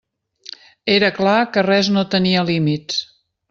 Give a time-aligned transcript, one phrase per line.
[0.93, 3.01] Era clar que res no tenia límits.